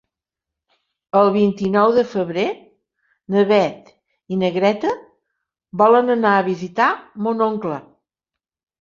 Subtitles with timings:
[1.19, 2.47] El vint-i-nou de febrer
[3.37, 3.93] na Beth
[4.37, 4.97] i na Greta
[5.85, 6.93] volen anar a visitar
[7.29, 7.83] mon oncle.